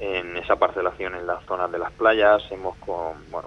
en 0.00 0.36
esa 0.38 0.56
parcelación 0.56 1.14
en 1.14 1.26
las 1.26 1.44
zonas 1.44 1.70
de 1.70 1.78
las 1.78 1.92
playas. 1.92 2.42
Hemos 2.50 2.76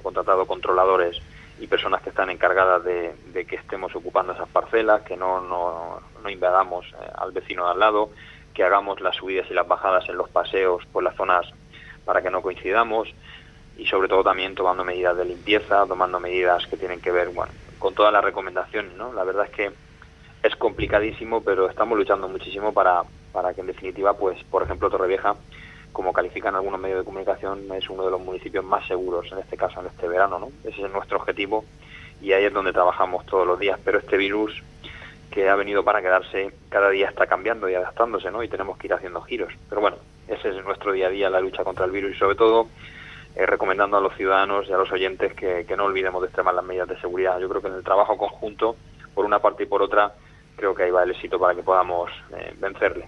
contratado 0.02 0.46
controladores 0.46 1.20
y 1.60 1.68
personas 1.68 2.02
que 2.02 2.10
están 2.10 2.30
encargadas 2.30 2.84
de, 2.84 3.16
que 3.46 3.56
estemos 3.56 3.96
ocupando 3.96 4.34
esas 4.34 4.48
parcelas, 4.50 5.02
que 5.02 5.18
no, 5.18 5.42
no, 5.42 6.30
invadamos 6.30 6.86
eh, 6.86 7.12
al 7.16 7.32
vecino 7.32 7.66
de 7.66 7.72
al 7.72 7.80
lado, 7.80 8.10
que 8.54 8.64
hagamos 8.64 9.02
las 9.02 9.16
subidas 9.16 9.46
y 9.50 9.54
las 9.54 9.68
bajadas 9.68 10.08
en 10.08 10.16
los 10.16 10.30
paseos 10.30 10.86
por 10.92 11.04
las 11.04 11.16
zonas 11.16 11.46
para 12.06 12.22
que 12.22 12.30
no 12.30 12.42
coincidamos 12.42 13.10
y 13.78 13.86
sobre 13.88 14.08
todo 14.08 14.24
también 14.24 14.56
tomando 14.56 14.86
medidas 14.86 15.18
de 15.18 15.26
limpieza, 15.26 15.86
tomando 15.86 16.20
medidas 16.20 16.66
que 16.68 16.78
tienen 16.78 17.02
que 17.02 17.12
ver 17.12 17.30
bueno, 17.30 17.52
con 17.80 17.94
todas 17.94 18.14
las 18.14 18.24
recomendaciones. 18.24 18.94
¿no? 18.94 19.12
La 19.14 19.24
verdad 19.24 19.46
es 19.46 19.52
que 19.52 19.72
es 20.44 20.56
complicadísimo, 20.56 21.44
pero 21.44 21.70
estamos 21.70 21.98
luchando 21.98 22.28
muchísimo 22.30 22.74
para, 22.74 23.04
para 23.32 23.54
que 23.54 23.62
en 23.62 23.68
definitiva, 23.68 24.14
pues 24.14 24.42
por 24.46 24.64
ejemplo, 24.64 24.90
Torrevieja 24.90 25.36
como 25.94 26.12
califican 26.12 26.56
algunos 26.56 26.80
medios 26.80 27.00
de 27.00 27.06
comunicación, 27.06 27.72
es 27.74 27.90
uno 27.90 28.04
de 28.04 28.12
los 28.12 28.20
municipios 28.20 28.66
más 28.66 28.86
seguros, 28.88 29.32
en 29.32 29.38
este 29.38 29.56
caso, 29.56 29.80
en 29.80 29.86
este 29.86 30.08
verano, 30.08 30.40
¿no? 30.40 30.50
Ese 30.64 30.82
es 30.82 30.92
nuestro 30.92 31.18
objetivo 31.18 31.64
y 32.22 32.34
ahí 32.34 32.46
es 32.46 32.54
donde 32.54 32.74
trabajamos 32.74 33.26
todos 33.26 33.48
los 33.48 33.60
días. 33.60 33.80
Pero 33.86 34.00
este 34.00 34.18
virus 34.18 34.62
que 35.30 35.50
ha 35.50 35.56
venido 35.56 35.84
para 35.84 36.02
quedarse, 36.02 36.52
cada 36.70 36.90
día 36.90 37.10
está 37.10 37.28
cambiando 37.28 37.70
y 37.70 37.76
adaptándose, 37.76 38.32
¿no? 38.32 38.44
Y 38.44 38.48
tenemos 38.48 38.78
que 38.78 38.88
ir 38.88 38.94
haciendo 38.94 39.22
giros. 39.22 39.54
Pero 39.70 39.82
bueno, 39.82 39.98
ese 40.28 40.50
es 40.50 40.66
nuestro 40.66 40.92
día 40.92 41.08
a 41.08 41.10
día, 41.10 41.30
la 41.30 41.40
lucha 41.40 41.64
contra 41.64 41.86
el 41.86 41.92
virus 41.92 42.16
y 42.16 42.20
sobre 42.20 42.36
todo 42.36 42.68
eh, 43.36 43.46
recomendando 43.46 43.98
a 43.98 44.02
los 44.02 44.16
ciudadanos 44.16 44.68
y 44.68 44.74
a 44.74 44.78
los 44.78 44.92
oyentes 44.92 45.34
que, 45.34 45.66
no 45.76 45.86
olvidemos 45.86 46.22
de 46.22 46.28
extremar 46.28 46.54
las 46.54 46.66
medidas 46.66 46.88
de 46.88 47.00
seguridad. 47.00 47.40
Yo 47.40 47.50
creo 47.50 47.62
que 47.62 47.68
en 47.68 47.76
el 47.76 47.84
trabajo 47.84 48.18
conjunto, 48.18 48.76
por 49.14 49.26
una 49.26 49.40
parte 49.40 49.64
y 49.64 49.66
por 49.66 49.82
otra, 49.82 50.14
creo 50.56 50.76
que 50.76 50.84
ahí 50.84 50.92
va 50.92 51.04
el 51.04 51.12
éxito 51.12 51.40
para 51.40 51.56
que 51.56 51.64
podamos 51.64 52.12
eh, 52.36 52.54
vencerle. 52.60 53.08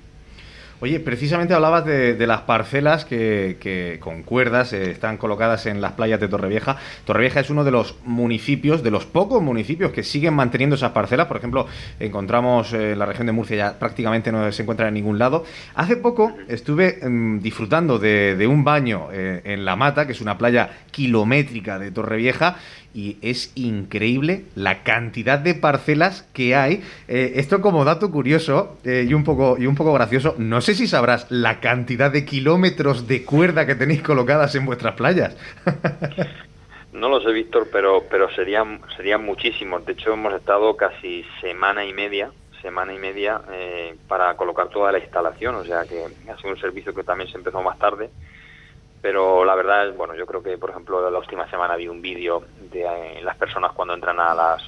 Oye, 0.81 0.99
precisamente 0.99 1.53
hablabas 1.53 1.85
de, 1.85 2.27
las 2.27 2.41
parcelas 2.41 3.05
que, 3.05 3.97
con 4.01 4.23
cuerdas 4.23 4.73
eh, 4.73 4.91
están 4.91 5.15
colocadas 5.17 5.67
en 5.67 5.79
las 5.79 5.93
playas 5.93 6.19
de 6.19 6.27
Torrevieja. 6.27 6.75
Torrevieja 7.05 7.39
es 7.39 7.49
uno 7.49 7.63
de 7.63 7.71
los 7.71 7.95
municipios, 8.03 8.83
de 8.83 8.91
los 8.91 9.05
pocos 9.05 9.41
municipios 9.41 9.93
que 9.93 10.03
siguen 10.03 10.33
manteniendo 10.33 10.75
esas 10.75 10.91
parcelas. 10.91 11.27
Por 11.27 11.37
ejemplo, 11.37 11.65
encontramos 11.99 12.73
en 12.73 12.81
eh, 12.81 12.95
la 12.97 13.05
región 13.05 13.25
de 13.25 13.31
Murcia 13.31 13.55
ya 13.55 13.79
prácticamente 13.79 14.33
no 14.33 14.51
se 14.51 14.63
encuentra 14.63 14.89
en 14.89 14.95
ningún 14.95 15.17
lado. 15.17 15.45
Hace 15.75 15.95
poco 15.95 16.35
estuve 16.49 16.99
mm, 17.01 17.39
disfrutando 17.39 17.97
de, 17.97 18.45
un 18.45 18.65
baño 18.65 19.07
eh, 19.13 19.41
en 19.45 19.63
La 19.63 19.77
Mata, 19.77 20.05
que 20.05 20.11
es 20.11 20.19
una 20.19 20.37
playa 20.37 20.69
kilométrica 20.91 21.79
de 21.79 21.91
Torrevieja, 21.91 22.57
y 22.95 23.17
es 23.21 23.51
increíble 23.55 24.45
la 24.55 24.83
cantidad 24.83 25.37
de 25.37 25.53
parcelas 25.53 26.23
que 26.33 26.55
hay. 26.55 26.81
Eh, 27.09 27.33
esto 27.35 27.59
como 27.59 27.83
dato 27.83 28.09
curioso 28.09 28.77
eh, 28.85 29.05
y, 29.07 29.13
un 29.13 29.25
poco, 29.25 29.57
y 29.59 29.67
un 29.67 29.75
poco 29.75 29.93
gracioso, 29.93 30.33
no 30.37 30.61
sé 30.61 30.73
si 30.73 30.87
sabrás 30.87 31.29
la 31.29 31.59
cantidad 31.59 32.09
de 32.09 32.23
kilómetros 32.23 33.07
de 33.07 33.25
cuerda 33.25 33.65
que 33.65 33.75
tenéis 33.75 34.01
colocadas 34.01 34.55
en 34.55 34.65
vuestras 34.65 34.95
playas. 34.95 35.37
No 36.95 37.09
lo 37.09 37.19
sé, 37.19 37.33
Víctor, 37.33 37.67
pero, 37.73 38.05
pero 38.09 38.29
serían, 38.31 38.79
serían 38.95 39.21
muchísimos. 39.21 39.85
De 39.85 39.91
hecho, 39.91 40.13
hemos 40.13 40.33
estado 40.33 40.77
casi 40.77 41.25
semana 41.41 41.83
y 41.83 41.91
media, 41.91 42.31
semana 42.61 42.93
y 42.93 42.97
media 42.97 43.41
eh, 43.51 43.97
para 44.07 44.33
colocar 44.37 44.69
toda 44.69 44.93
la 44.93 44.99
instalación. 44.99 45.55
O 45.55 45.65
sea 45.65 45.83
que 45.83 46.05
ha 46.31 46.37
sido 46.37 46.51
un 46.51 46.57
servicio 46.57 46.95
que 46.95 47.03
también 47.03 47.29
se 47.29 47.37
empezó 47.37 47.61
más 47.61 47.77
tarde. 47.77 48.11
Pero 49.05 49.45
la 49.45 49.53
verdad 49.53 49.87
es, 49.87 49.95
bueno, 49.95 50.15
yo 50.15 50.25
creo 50.25 50.41
que, 50.41 50.57
por 50.57 50.71
ejemplo, 50.71 51.11
la 51.11 51.19
última 51.19 51.47
semana 51.47 51.75
vi 51.75 51.87
un 51.87 52.01
vídeo 52.01 52.41
de 52.71 52.81
eh, 52.81 53.21
las 53.21 53.37
personas 53.37 53.71
cuando 53.73 53.93
entran 53.93 54.19
a 54.19 54.33
las 54.33 54.63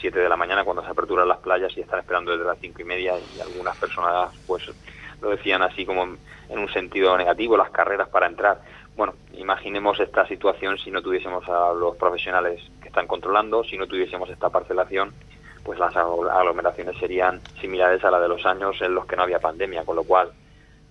7 0.00 0.20
de 0.20 0.28
la 0.28 0.36
mañana, 0.36 0.62
cuando 0.62 0.84
se 0.84 0.88
aperturan 0.88 1.26
las 1.26 1.38
playas 1.38 1.76
y 1.76 1.80
están 1.80 1.98
esperando 1.98 2.30
desde 2.30 2.44
las 2.44 2.60
cinco 2.60 2.80
y 2.80 2.84
media 2.84 3.14
y 3.18 3.40
algunas 3.40 3.76
personas, 3.76 4.32
pues, 4.46 4.70
lo 5.20 5.30
decían 5.30 5.62
así 5.62 5.84
como 5.84 6.04
en 6.04 6.58
un 6.60 6.68
sentido 6.68 7.18
negativo, 7.18 7.56
las 7.56 7.70
carreras 7.70 8.08
para 8.08 8.28
entrar. 8.28 8.60
Bueno, 8.96 9.14
imaginemos 9.32 9.98
esta 9.98 10.28
situación 10.28 10.78
si 10.78 10.92
no 10.92 11.02
tuviésemos 11.02 11.48
a 11.48 11.72
los 11.72 11.96
profesionales 11.96 12.62
que 12.80 12.86
están 12.86 13.08
controlando, 13.08 13.64
si 13.64 13.76
no 13.76 13.88
tuviésemos 13.88 14.30
esta 14.30 14.48
parcelación, 14.48 15.12
pues 15.64 15.80
las 15.80 15.96
aglomeraciones 15.96 16.96
serían 16.98 17.40
similares 17.60 18.04
a 18.04 18.12
la 18.12 18.20
de 18.20 18.28
los 18.28 18.46
años 18.46 18.80
en 18.80 18.94
los 18.94 19.06
que 19.06 19.16
no 19.16 19.24
había 19.24 19.40
pandemia, 19.40 19.84
con 19.84 19.96
lo 19.96 20.04
cual, 20.04 20.30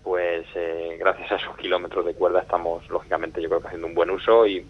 pues 0.03 0.45
eh, 0.55 0.97
gracias 0.99 1.31
a 1.31 1.35
esos 1.35 1.55
kilómetros 1.57 2.05
de 2.05 2.13
cuerda 2.13 2.41
estamos, 2.41 2.87
lógicamente, 2.89 3.41
yo 3.41 3.49
creo 3.49 3.61
que 3.61 3.67
haciendo 3.67 3.87
un 3.87 3.95
buen 3.95 4.09
uso 4.09 4.45
y, 4.45 4.65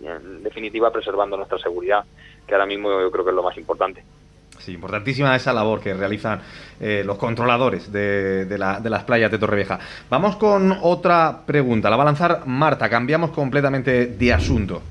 y 0.00 0.06
en 0.06 0.42
definitiva 0.42 0.90
preservando 0.92 1.36
nuestra 1.36 1.58
seguridad, 1.58 2.04
que 2.46 2.54
ahora 2.54 2.66
mismo 2.66 2.90
yo 3.00 3.10
creo 3.10 3.24
que 3.24 3.30
es 3.30 3.36
lo 3.36 3.42
más 3.42 3.56
importante. 3.56 4.02
Sí, 4.58 4.72
importantísima 4.72 5.34
esa 5.34 5.52
labor 5.52 5.80
que 5.80 5.92
realizan 5.94 6.40
eh, 6.80 7.02
los 7.04 7.18
controladores 7.18 7.92
de, 7.92 8.46
las 8.58 9.04
playas 9.04 9.30
de 9.30 9.38
Torrevieja. 9.38 9.78
Vamos 10.08 10.36
con 10.36 10.78
otra 10.82 11.42
pregunta. 11.44 11.90
La 11.90 11.96
va 11.96 12.02
a 12.02 12.06
lanzar 12.06 12.46
Marta. 12.46 12.88
Cambiamos 12.88 13.30
completamente 13.30 14.06
de 14.06 14.32
asunto. 14.32 14.82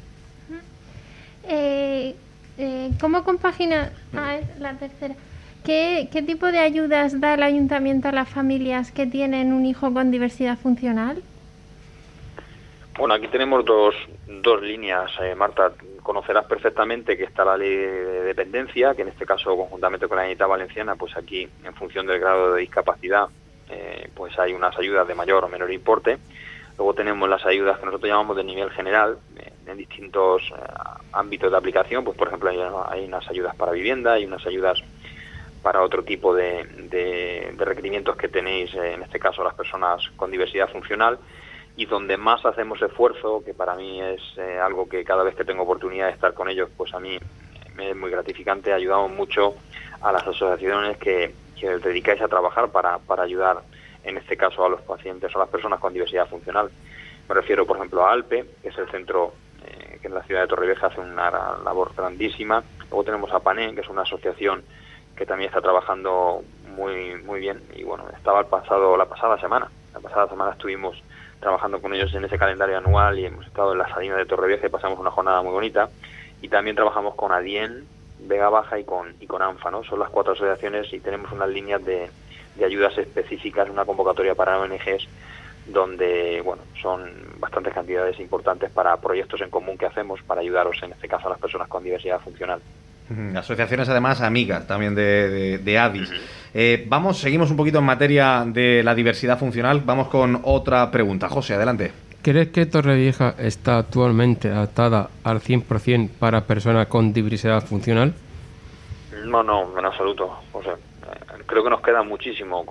Eh, 1.48 2.16
eh, 2.58 2.92
¿Cómo 3.00 3.24
compagina 3.24 3.92
ah, 4.16 4.38
la 4.60 4.74
tercera? 4.76 5.16
¿Qué, 5.64 6.10
¿Qué 6.12 6.22
tipo 6.22 6.48
de 6.52 6.60
ayudas 6.60 7.22
da 7.22 7.36
el 7.36 7.44
ayuntamiento 7.44 8.10
a 8.10 8.12
las 8.12 8.30
familias 8.30 8.92
que 8.92 9.06
tienen 9.08 9.54
un 9.54 9.66
hijo 9.66 9.94
con 9.94 10.12
diversidad 10.12 10.58
funcional? 10.58 11.24
Bueno, 12.98 13.16
aquí 13.16 13.28
tenemos 13.28 13.66
dos, 13.66 13.96
dos 14.28 14.62
líneas, 14.62 15.10
eh, 15.22 15.34
Marta. 15.36 15.72
Conocerás 16.04 16.46
perfectamente 16.46 17.18
que 17.18 17.24
está 17.24 17.44
la 17.46 17.58
ley 17.58 17.76
de 17.76 18.24
dependencia, 18.24 18.94
que 18.94 19.02
en 19.02 19.08
este 19.08 19.26
caso, 19.26 19.56
conjuntamente 19.56 20.08
con 20.08 20.18
la 20.18 20.26
Unidad 20.26 20.48
Valenciana, 20.48 20.96
pues 20.96 21.16
aquí, 21.18 21.48
en 21.64 21.74
función 21.74 22.06
del 22.06 22.20
grado 22.20 22.54
de 22.54 22.62
discapacidad, 22.62 23.30
eh, 23.70 24.10
pues 24.14 24.38
hay 24.38 24.54
unas 24.54 24.78
ayudas 24.78 25.08
de 25.08 25.16
mayor 25.16 25.46
o 25.46 25.50
menor 25.50 25.72
importe. 25.72 26.18
Luego 26.78 26.94
tenemos 26.94 27.28
las 27.30 27.46
ayudas 27.46 27.80
que 27.80 27.86
nosotros 27.86 28.10
llamamos 28.10 28.36
de 28.36 28.44
nivel 28.44 28.70
general, 28.72 29.18
eh, 29.38 29.54
en 29.66 29.78
distintos 29.78 30.44
ámbitos 31.14 31.50
de 31.50 31.58
aplicación. 31.58 32.04
Pues, 32.04 32.18
por 32.18 32.28
ejemplo, 32.28 32.50
hay, 32.90 33.06
unas 33.06 33.28
ayudas 33.30 33.56
para 33.56 33.72
vivienda, 33.72 34.14
hay 34.14 34.26
unas 34.26 34.46
ayudas 34.46 34.84
para 35.64 35.82
otro 35.82 36.04
tipo 36.04 36.36
de, 36.36 36.66
de 36.92 37.66
requerimientos 37.66 38.16
que 38.18 38.28
tenéis, 38.28 38.76
en 38.76 39.02
este 39.02 39.18
caso, 39.18 39.44
las 39.44 39.56
personas 39.56 40.08
con 40.18 40.30
diversidad 40.30 40.70
funcional 40.70 41.18
y 41.76 41.86
donde 41.86 42.18
más 42.18 42.46
hacemos 42.46 42.82
esfuerzo, 42.82 43.44
que 43.44 43.54
para 43.54 43.74
mí 43.76 44.00
es 44.00 44.22
eh, 44.38 44.60
algo 44.60 44.88
que 44.88 45.04
cada 45.04 45.24
vez 45.24 45.36
que 45.36 45.46
tengo 45.46 45.64
oportunidad 45.64 46.08
de 46.08 46.14
estar 46.14 46.34
con 46.34 46.50
ellos, 46.50 46.70
pues 46.78 46.94
a 46.94 47.00
mí 47.00 47.18
me 47.76 47.90
es 47.92 47.96
muy 47.96 48.12
gratificante, 48.12 48.72
ayudamos 48.72 49.12
mucho 49.12 49.56
a 50.02 50.12
las 50.12 50.22
asociaciones 50.22 50.98
que, 50.98 51.34
que 51.60 51.78
dedicáis 51.80 52.22
a 52.22 52.28
trabajar 52.28 52.70
para, 52.70 53.00
para 53.00 53.24
ayudar, 53.24 53.62
en 54.04 54.18
este 54.18 54.38
caso, 54.38 54.64
a 54.64 54.70
los 54.70 54.82
pacientes 54.82 55.34
o 55.34 55.40
a 55.40 55.44
las 55.44 55.50
personas 55.50 55.80
con 55.80 55.94
diversidad 55.94 56.28
funcional. 56.28 56.70
Me 57.28 57.34
refiero, 57.34 57.66
por 57.66 57.78
ejemplo, 57.78 58.06
a 58.06 58.12
ALPE, 58.12 58.46
que 58.62 58.70
es 58.70 58.78
el 58.78 58.90
centro 58.90 59.34
eh, 59.66 59.98
que 60.00 60.08
en 60.08 60.14
la 60.14 60.24
ciudad 60.24 60.42
de 60.42 60.48
Torrevieja 60.48 60.88
hace 60.88 61.00
una 61.00 61.32
labor 61.64 61.94
grandísima. 61.96 62.64
Luego 62.90 63.04
tenemos 63.06 63.32
a 63.32 63.40
PANE, 63.40 63.74
que 63.74 63.82
es 63.82 63.90
una 63.90 64.02
asociación 64.04 64.64
que 65.16 65.26
también 65.26 65.50
está 65.50 65.62
trabajando 65.62 66.44
muy 66.76 67.16
muy 67.24 67.40
bien. 67.40 67.62
Y 67.76 67.84
bueno, 67.84 68.06
estaba 68.16 68.40
el 68.42 68.46
pasado, 68.48 68.98
la 68.98 69.06
pasada 69.06 69.40
semana. 69.40 69.70
La 69.94 70.00
pasada 70.00 70.28
semana 70.28 70.52
estuvimos 70.52 71.02
trabajando 71.40 71.82
con 71.82 71.94
ellos 71.94 72.14
en 72.16 72.26
ese 72.26 72.38
calendario 72.38 72.78
anual 72.78 73.20
y 73.20 73.26
hemos 73.26 73.46
estado 73.46 73.74
en 73.74 73.80
la 73.80 73.90
Salina 73.90 74.16
de 74.16 74.26
Torrevieja 74.26 74.68
y 74.68 74.70
pasamos 74.70 75.00
una 75.00 75.12
jornada 75.12 75.42
muy 75.42 75.52
bonita. 75.52 75.90
Y 76.42 76.50
también 76.50 76.76
trabajamos 76.76 77.16
con 77.16 77.32
ADIEN, 77.32 77.86
Vega 78.20 78.50
Baja 78.50 78.80
y 78.80 78.84
con, 78.84 79.16
y 79.20 79.28
con 79.28 79.42
ANFA, 79.42 79.72
¿no? 79.72 79.84
Son 79.84 80.00
las 80.00 80.10
cuatro 80.10 80.34
asociaciones 80.34 80.92
y 80.94 81.00
tenemos 81.00 81.32
unas 81.32 81.50
líneas 81.50 81.84
de, 81.86 82.10
de 82.56 82.66
ayudas 82.66 82.98
específicas, 82.98 83.70
una 83.70 83.86
convocatoria 83.86 84.36
para 84.36 84.60
ONGs 84.60 85.08
donde 85.66 86.42
bueno 86.44 86.62
son 86.82 87.10
bastantes 87.40 87.74
cantidades 87.74 88.20
importantes 88.20 88.70
para 88.70 88.98
proyectos 88.98 89.40
en 89.42 89.50
común 89.50 89.78
que 89.78 89.86
hacemos 89.86 90.22
para 90.24 90.42
ayudaros 90.42 90.82
en 90.84 90.92
este 90.92 91.08
caso 91.08 91.28
a 91.28 91.32
las 91.32 91.40
personas 91.40 91.68
con 91.68 91.84
diversidad 91.84 92.20
funcional. 92.20 92.62
Asociaciones 93.36 93.90
además 93.90 94.22
amigas 94.22 94.66
también 94.66 94.96
de, 94.96 95.58
de, 95.60 95.78
ADIS. 95.78 96.10
Eh, 96.54 96.86
vamos, 96.88 97.18
seguimos 97.18 97.52
un 97.52 97.58
poquito 97.58 97.80
en 97.80 97.86
materia 97.86 98.44
de 98.46 98.82
la 98.84 98.96
diversidad 98.96 99.38
funcional. 99.38 99.82
Vamos 99.86 100.08
con 100.08 100.40
otra 100.44 100.90
pregunta. 100.90 101.28
José, 101.30 101.56
adelante. 101.56 101.92
¿Crees 102.22 102.50
que 102.50 102.66
Torrevieja 102.66 103.36
está 103.38 103.78
actualmente 103.80 104.50
adaptada 104.50 105.10
al 105.24 105.42
100% 105.42 106.10
para 106.18 106.42
personas 106.42 106.88
con 106.88 107.12
diversidad 107.12 107.62
funcional? 107.66 108.14
No, 109.26 109.44
no, 109.44 109.78
en 109.78 109.86
absoluto. 109.86 110.40
José. 110.52 110.70
Eh, 110.72 111.44
creo 111.46 111.64
que 111.64 111.70
nos 111.70 111.82
queda 111.82 112.02
muchísimo 112.04 112.66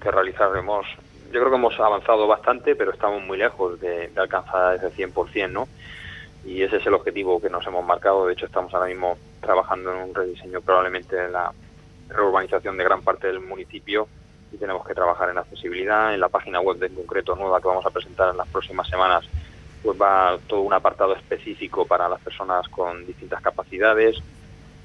que 0.00 0.10
realizar. 0.10 0.50
Hemos, 0.56 0.86
yo 1.32 1.40
creo 1.40 1.50
que 1.50 1.56
hemos 1.56 1.80
avanzado 1.80 2.26
bastante, 2.26 2.76
pero 2.76 2.92
estamos 2.92 3.22
muy 3.22 3.38
lejos 3.38 3.80
de, 3.80 4.08
de 4.08 4.20
alcanzar 4.20 4.76
ese 4.76 4.90
100%, 5.08 5.50
¿no? 5.50 5.68
Y 6.44 6.62
ese 6.62 6.76
es 6.76 6.86
el 6.86 6.94
objetivo 6.94 7.40
que 7.40 7.50
nos 7.50 7.66
hemos 7.66 7.84
marcado. 7.84 8.26
De 8.26 8.32
hecho, 8.32 8.46
estamos 8.46 8.72
ahora 8.74 8.86
mismo 8.86 9.18
trabajando 9.40 9.92
en 9.92 10.08
un 10.08 10.14
rediseño 10.14 10.60
probablemente 10.60 11.16
en 11.16 11.32
la 11.32 11.52
reurbanización 12.08 12.76
de 12.76 12.84
gran 12.84 13.02
parte 13.02 13.26
del 13.26 13.40
municipio 13.40 14.08
y 14.52 14.56
tenemos 14.56 14.86
que 14.86 14.94
trabajar 14.94 15.30
en 15.30 15.38
accesibilidad. 15.38 16.14
En 16.14 16.20
la 16.20 16.28
página 16.28 16.60
web 16.60 16.82
en 16.82 16.94
concreto 16.94 17.36
nueva 17.36 17.60
que 17.60 17.68
vamos 17.68 17.84
a 17.84 17.90
presentar 17.90 18.30
en 18.30 18.36
las 18.36 18.48
próximas 18.48 18.88
semanas, 18.88 19.24
pues 19.82 20.00
va 20.00 20.38
todo 20.46 20.60
un 20.60 20.72
apartado 20.72 21.14
específico 21.14 21.86
para 21.86 22.08
las 22.08 22.20
personas 22.20 22.66
con 22.68 23.06
distintas 23.06 23.42
capacidades. 23.42 24.16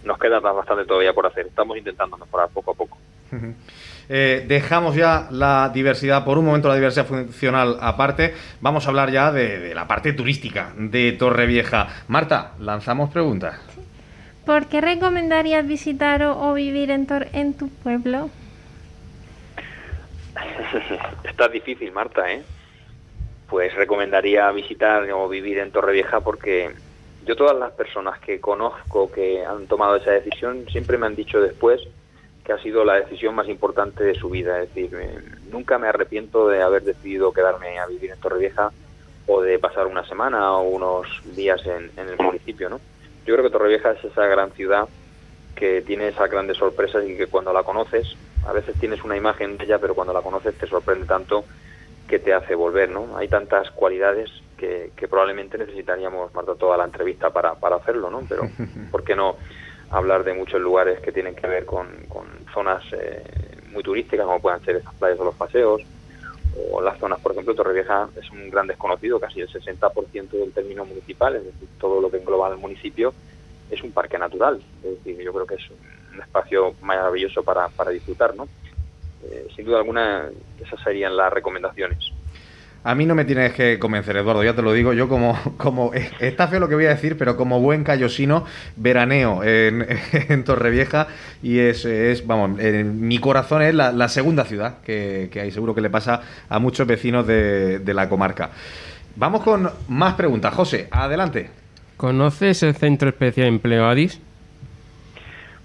Nos 0.04 0.18
queda 0.18 0.40
bastante 0.40 0.86
todavía 0.86 1.14
por 1.14 1.26
hacer. 1.26 1.48
Estamos 1.48 1.78
intentando 1.78 2.18
mejorar 2.18 2.50
poco 2.50 2.72
a 2.72 2.76
poco. 2.76 2.98
Eh, 4.10 4.44
dejamos 4.48 4.96
ya 4.96 5.28
la 5.32 5.72
diversidad, 5.74 6.26
por 6.26 6.38
un 6.38 6.46
momento 6.46 6.68
la 6.68 6.76
diversidad 6.76 7.06
funcional 7.06 7.78
aparte. 7.82 8.34
Vamos 8.62 8.86
a 8.86 8.90
hablar 8.90 9.12
ya 9.12 9.32
de, 9.32 9.74
la 9.74 9.88
parte 9.88 10.14
turística 10.14 10.74
de 10.78 11.14
Torrevieja. 11.14 11.88
Marta, 12.08 12.54
lanzamos 12.60 13.12
preguntas. 13.12 13.60
¿Por 14.46 14.68
qué 14.68 14.82
recomendarías 14.82 15.66
visitar 15.66 16.22
o, 16.24 16.54
vivir 16.54 16.92
en, 16.92 17.08
en 17.32 17.54
tu 17.54 17.70
pueblo? 17.70 18.30
Está 21.24 21.48
difícil, 21.48 21.92
Marta, 21.92 22.32
¿eh? 22.32 22.44
Pues 23.50 23.74
recomendaría 23.76 24.52
visitar 24.52 25.10
o 25.12 25.30
vivir 25.30 25.60
en 25.60 25.72
Torrevieja 25.72 26.20
porque 26.22 26.72
yo 27.26 27.36
todas 27.36 27.58
las 27.58 27.72
personas 27.72 28.20
que 28.20 28.42
conozco 28.42 29.12
que 29.12 29.46
han 29.46 29.68
tomado 29.68 29.96
esa 29.96 30.12
decisión 30.12 30.66
siempre 30.70 30.98
me 30.98 31.06
han 31.06 31.16
dicho 31.16 31.40
después 31.40 31.82
que 32.44 32.52
ha 32.52 32.58
sido 32.60 32.84
la 32.84 32.96
decisión 32.96 33.36
más 33.36 33.48
importante 33.48 34.04
de 34.04 34.16
su 34.16 34.30
vida. 34.30 34.62
Es 34.62 34.74
decir, 34.74 34.92
nunca 35.52 35.78
me 35.78 35.88
arrepiento 35.88 36.48
de 36.48 36.62
haber 36.62 36.84
decidido 36.84 37.32
quedarme 37.32 37.80
a 37.80 37.88
vivir 37.88 38.12
en 38.12 38.20
Torrevieja 38.20 38.72
o 39.28 39.42
de 39.42 39.58
pasar 39.60 39.88
una 39.88 40.06
semana 40.06 40.54
o 40.58 40.64
unos 40.64 41.08
días 41.36 41.62
en, 41.66 41.92
el 41.98 42.18
municipio. 42.18 42.70
¿no? 42.70 42.80
Yo 43.26 43.36
creo 43.36 43.44
que 43.44 43.52
Torrevieja 43.52 43.92
es 43.92 44.04
esa 44.04 44.26
gran 44.26 44.52
ciudad 44.52 44.88
que 45.56 45.82
tiene 45.82 46.10
esas 46.10 46.30
grandes 46.30 46.58
sorpresas 46.58 47.06
y 47.08 47.16
que 47.16 47.28
cuando 47.28 47.54
la 47.54 47.64
conoces, 47.64 48.18
a 48.46 48.52
veces 48.52 48.76
tienes 48.80 49.04
una 49.04 49.16
imagen 49.16 49.58
de 49.58 49.64
ella, 49.66 49.78
pero 49.80 49.96
cuando 49.96 50.12
la 50.14 50.22
conoces 50.22 50.58
te 50.58 50.68
sorprende 50.68 51.06
tanto 51.06 51.46
que 52.08 52.20
te 52.20 52.34
hace 52.34 52.56
volver. 52.56 52.90
¿no? 52.90 53.16
Hay 53.18 53.30
tantas 53.30 53.72
cualidades 53.72 54.30
que, 54.58 54.92
que 54.98 55.08
probablemente 55.08 55.58
necesitaríamos, 55.58 56.34
Marta, 56.34 56.56
toda 56.56 56.76
la 56.76 56.84
entrevista 56.84 57.30
para, 57.30 57.56
para 57.56 57.78
hacerlo, 57.78 58.10
¿no? 58.10 58.24
pero 58.28 58.44
¿por 58.92 59.06
qué 59.06 59.16
no? 59.16 59.38
Hablar 59.94 60.24
de 60.24 60.34
muchos 60.34 60.60
lugares 60.60 61.00
que 61.00 61.12
tienen 61.12 61.36
que 61.36 61.48
ver 61.48 61.66
con, 61.66 61.88
zonas 62.52 62.84
eh, 62.94 63.24
muy 63.72 63.84
turísticas, 63.84 64.26
como 64.26 64.40
puedan 64.40 64.64
ser 64.64 64.76
estas 64.76 64.94
playas 64.96 65.20
o 65.20 65.26
los 65.26 65.36
paseos, 65.36 65.82
o 66.72 66.82
las 66.82 67.00
zonas, 67.00 67.20
por 67.20 67.32
ejemplo, 67.32 67.56
Torrevieja 67.56 68.10
es 68.20 68.30
un 68.32 68.50
gran 68.50 68.68
desconocido, 68.68 69.20
casi 69.20 69.42
el 69.42 69.50
60% 69.50 70.30
del 70.30 70.52
término 70.52 70.86
municipal, 70.86 71.36
es 71.36 71.46
decir, 71.46 71.68
todo 71.80 72.02
lo 72.02 72.12
que 72.12 72.18
engloba 72.18 72.50
el 72.50 72.58
municipio, 72.58 73.14
es 73.70 73.82
un 73.84 73.92
parque 73.92 74.18
natural. 74.18 74.62
Es 74.84 75.04
decir, 75.04 75.20
yo 75.24 75.34
creo 75.34 75.48
que 75.48 75.56
es 75.56 75.70
un 76.14 76.22
espacio 76.22 76.76
maravilloso 76.82 77.44
para, 77.44 77.70
para 77.70 77.92
disfrutar, 77.92 78.36
¿no? 78.36 78.48
Eh, 79.24 79.48
sin 79.56 79.66
duda 79.66 79.78
alguna, 79.78 80.30
esas 80.64 80.80
serían 80.82 81.16
las 81.18 81.34
recomendaciones. 81.34 82.13
A 82.86 82.96
mí 82.96 83.06
no 83.06 83.16
me 83.16 83.24
tienes 83.24 83.54
que 83.54 83.80
convencer, 83.80 84.18
Eduardo, 84.18 84.44
ya 84.44 84.54
te 84.54 84.62
lo 84.62 84.74
digo. 84.74 84.92
Yo 84.92 85.08
como, 85.08 85.40
como 85.58 85.94
está 85.94 86.48
feo 86.48 86.60
lo 86.60 86.68
que 86.68 86.76
voy 86.76 86.86
a 86.86 86.90
decir, 86.90 87.18
pero 87.18 87.38
como 87.38 87.62
buen 87.62 87.84
callosino, 87.84 88.46
veraneo 88.76 89.44
en, 89.44 89.88
en 90.12 90.44
Torrevieja 90.44 91.08
y 91.42 91.60
es, 91.60 91.86
es, 91.86 92.28
vamos, 92.28 92.60
en 92.60 93.08
mi 93.08 93.20
corazón 93.20 93.62
es 93.62 93.74
la, 93.74 94.10
segunda 94.10 94.44
ciudad 94.44 94.82
que, 94.84 95.30
hay. 95.42 95.52
Seguro 95.52 95.74
que 95.74 95.82
le 95.82 95.90
pasa 95.90 96.22
a 96.50 96.60
muchos 96.60 96.86
vecinos 96.86 97.26
de, 97.26 97.80
de 97.80 97.94
la 97.94 98.10
comarca. 98.10 98.50
Vamos 99.16 99.44
con 99.44 99.70
más 99.88 100.16
preguntas. 100.16 100.54
José, 100.54 100.88
adelante. 100.92 101.50
¿Conoces 101.96 102.64
el 102.64 102.76
Centro 102.76 103.10
Especial 103.10 103.46
de 103.46 103.50
Empleo 103.50 103.86
ADIS? 103.86 104.20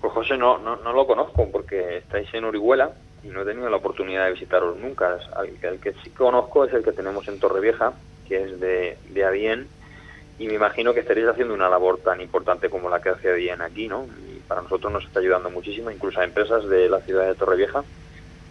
Pues 0.00 0.12
José, 0.12 0.36
no, 0.36 0.58
no, 0.58 0.76
no 0.76 0.92
lo 0.92 1.06
conozco 1.06 1.48
porque 1.50 1.98
estáis 1.98 2.32
en 2.32 2.44
Orihuela 2.44 2.92
y 3.22 3.28
no 3.28 3.42
he 3.42 3.44
tenido 3.44 3.68
la 3.68 3.76
oportunidad 3.76 4.26
de 4.26 4.32
visitaros 4.32 4.76
nunca. 4.76 5.18
El, 5.62 5.80
que 5.80 5.92
sí 6.04 6.10
conozco 6.10 6.64
es 6.64 6.72
el 6.72 6.82
que 6.82 6.92
tenemos 6.92 7.26
en 7.28 7.40
Torrevieja, 7.40 7.92
que 8.26 8.42
es 8.42 8.60
de, 8.60 8.96
de 9.10 9.66
y 10.38 10.46
me 10.46 10.54
imagino 10.54 10.94
que 10.94 11.00
estaréis 11.00 11.26
haciendo 11.26 11.52
una 11.52 11.68
labor 11.68 11.98
tan 11.98 12.20
importante 12.20 12.70
como 12.70 12.88
la 12.88 13.00
que 13.02 13.08
hace 13.08 13.30
ADIEN 13.30 13.60
aquí, 13.60 13.88
¿no? 13.88 14.06
Y 14.28 14.38
para 14.46 14.62
nosotros 14.62 14.92
nos 14.92 15.04
está 15.04 15.18
ayudando 15.18 15.50
muchísimo, 15.50 15.90
incluso 15.90 16.20
a 16.20 16.24
empresas 16.24 16.68
de 16.68 16.88
la 16.88 17.00
ciudad 17.00 17.26
de 17.26 17.34
Torrevieja, 17.34 17.82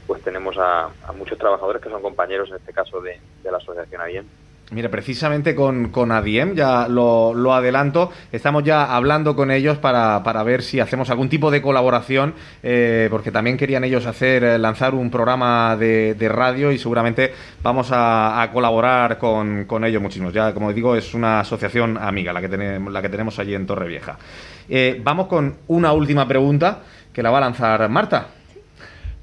pues 0.06 0.22
tenemos 0.22 0.58
a, 0.58 0.90
muchos 1.16 1.38
trabajadores 1.38 1.82
que 1.82 1.90
son 1.90 2.02
compañeros, 2.02 2.50
en 2.50 2.58
este 2.58 2.74
caso, 2.74 3.00
de, 3.00 3.20
de 3.42 3.52
la 3.52 3.58
asociación 3.58 4.02
ADIEN. 4.02 4.28
Mira, 4.70 4.90
precisamente 4.90 5.56
con, 5.56 5.92
con 5.92 6.12
ADIEM, 6.12 6.54
ya 6.54 6.90
lo, 6.90 7.34
lo, 7.34 7.54
adelanto, 7.54 8.12
estamos 8.34 8.66
ya 8.66 8.94
hablando 8.94 9.34
con 9.34 9.50
ellos 9.50 9.78
para, 9.78 10.22
para, 10.24 10.44
ver 10.44 10.62
si 10.62 10.82
hacemos 10.82 11.10
algún 11.10 11.30
tipo 11.30 11.50
de 11.50 11.62
colaboración, 11.62 12.34
eh, 12.62 13.08
porque 13.10 13.32
también 13.32 13.56
querían 13.56 13.86
ellos 13.86 14.06
hacer, 14.06 14.44
eh, 14.44 14.58
lanzar 14.58 14.94
un 14.94 15.10
programa 15.10 15.78
de, 15.78 16.16
de, 16.16 16.28
radio 16.28 16.74
y 16.74 16.78
seguramente 16.78 17.32
vamos 17.64 17.92
a, 17.92 18.50
colaborar 18.52 19.18
con, 19.18 19.64
con, 19.64 19.86
ellos 19.86 20.02
muchísimos. 20.02 20.34
Ya, 20.34 20.54
como 20.54 20.74
digo, 20.74 20.98
es 20.98 21.14
una 21.14 21.40
asociación 21.40 21.98
amiga 21.98 22.34
la 22.34 22.42
que 22.42 22.50
tenemos, 22.50 22.92
la 22.92 23.02
que 23.02 23.10
tenemos 23.10 23.40
allí 23.40 23.56
en 23.56 23.66
Torrevieja. 23.66 24.18
Eh, 24.68 25.00
vamos 25.02 25.28
con 25.28 25.56
una 25.68 25.94
última 25.94 26.28
pregunta 26.28 26.80
que 27.14 27.24
la 27.24 27.30
va 27.30 27.38
a 27.38 27.42
lanzar 27.42 27.88
Marta. 27.88 28.37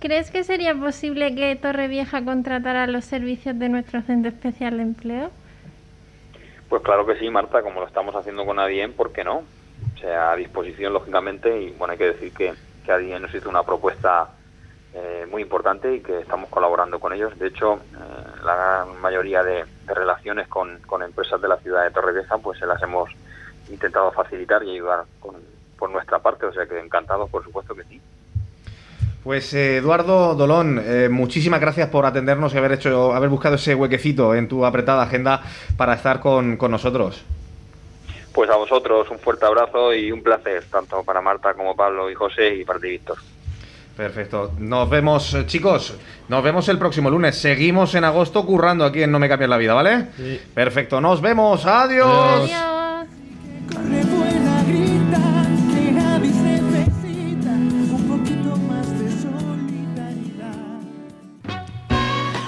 ¿Crees 0.05 0.31
que 0.31 0.45
sería 0.45 0.75
posible 0.75 1.35
que 1.35 1.57
Torrevieja 1.57 2.23
contratara 2.23 2.87
los 2.87 3.07
servicios 3.07 3.59
de 3.59 3.71
nuestro 3.71 4.03
Centro 4.03 4.31
Especial 4.31 4.77
de 4.77 4.83
Empleo? 4.83 5.31
Pues 6.69 6.83
claro 6.83 7.07
que 7.07 7.19
sí, 7.19 7.31
Marta, 7.31 7.63
como 7.63 7.81
lo 7.81 7.87
estamos 7.87 8.15
haciendo 8.15 8.45
con 8.45 8.59
ADIEN, 8.59 8.93
¿por 8.93 9.15
qué 9.15 9.25
no? 9.25 9.45
O 9.95 9.99
sea, 9.99 10.33
a 10.33 10.37
disposición, 10.37 10.93
lógicamente, 10.93 11.59
y 11.59 11.71
bueno, 11.71 11.93
hay 11.93 11.99
que 11.99 12.13
decir 12.13 12.35
que, 12.35 12.53
que 12.85 12.93
ADIEN 12.93 13.23
nos 13.23 13.35
hizo 13.35 13.49
una 13.49 13.63
propuesta 13.63 14.29
eh, 14.93 15.27
muy 15.31 15.41
importante 15.41 15.95
y 15.95 16.01
que 16.01 16.19
estamos 16.19 16.51
colaborando 16.51 17.01
con 17.01 17.15
ellos. 17.15 17.39
De 17.39 17.47
hecho, 17.47 17.77
eh, 17.77 18.43
la 18.45 18.57
gran 18.57 19.01
mayoría 19.01 19.43
de, 19.43 19.65
de 19.87 19.95
relaciones 19.95 20.49
con, 20.49 20.81
con, 20.81 21.03
empresas 21.03 21.41
de 21.41 21.49
la 21.49 21.57
ciudad 21.57 21.83
de 21.83 21.91
Torrevieja, 21.93 22.37
pues 22.37 22.59
se 22.59 22.67
las 22.67 22.83
hemos 22.83 23.09
intentado 23.71 24.13
facilitar 24.13 24.63
y 24.65 24.73
ayudar 24.73 25.07
con, 25.19 25.37
por 25.79 25.89
nuestra 25.89 26.19
parte, 26.19 26.45
o 26.45 26.53
sea 26.53 26.67
que 26.67 26.79
encantados, 26.79 27.31
por 27.31 27.43
supuesto 27.43 27.75
que 27.75 27.85
sí. 27.85 28.03
Pues 29.25 29.55
eh, 29.55 29.79
Eduardo 29.79 30.35
Dolón, 30.35 30.81
eh, 30.85 31.09
muchísimas 31.11 31.59
gracias 31.59 31.89
por 31.89 32.05
atendernos 32.05 32.53
y 32.53 32.59
haber 32.59 32.73
hecho, 32.73 33.15
haber 33.15 33.31
buscado 33.31 33.55
ese 33.55 33.75
huequecito 33.75 34.35
en 34.35 34.49
tu 34.49 34.67
apretada 34.67 35.03
agenda 35.03 35.43
para 35.79 35.95
estar 35.95 36.21
con, 36.21 36.59
con, 36.59 36.71
nosotros. 36.71 37.25
Pues 38.35 38.51
a 38.51 38.57
vosotros 38.57 39.11
un 39.11 39.19
fuerte 39.19 39.47
abrazo 39.47 39.95
y 39.95 40.13
un 40.13 40.23
placer, 40.23 40.65
tanto 40.71 41.03
para 41.03 41.23
Marta 41.23 41.55
como 41.55 41.75
Pablo 41.75 42.11
y 42.11 42.15
José 42.15 42.55
y 42.55 42.65
para 42.67 42.79
ti, 42.79 42.89
Víctor. 42.89 43.17
Perfecto. 43.97 44.53
Nos 44.59 44.91
vemos, 44.91 45.33
eh, 45.35 45.47
chicos. 45.47 45.97
Nos 46.29 46.43
vemos 46.45 46.69
el 46.69 46.79
próximo 46.79 47.09
lunes. 47.09 47.37
Seguimos 47.37 47.95
en 47.95 48.05
agosto 48.05 48.45
currando 48.45 48.85
aquí 48.85 49.05
en 49.05 49.13
No 49.13 49.19
Me 49.19 49.29
Cambies 49.29 49.49
la 49.49 49.57
Vida, 49.57 49.73
¿vale? 49.73 50.09
Sí. 50.17 50.41
Perfecto. 50.53 51.01
Nos 51.01 51.23
vemos. 51.23 51.65
Adiós. 51.65 52.51
Adiós. 52.51 52.74